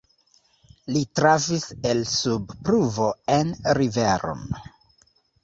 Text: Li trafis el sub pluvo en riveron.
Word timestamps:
Li 0.95 1.03
trafis 1.19 1.65
el 1.89 2.01
sub 2.13 2.57
pluvo 2.65 3.11
en 3.37 3.53
riveron. 3.81 4.43